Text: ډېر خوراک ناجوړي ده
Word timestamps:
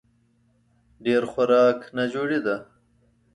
ډېر 1.05 1.23
خوراک 1.31 1.79
ناجوړي 1.95 2.39
ده 2.45 2.55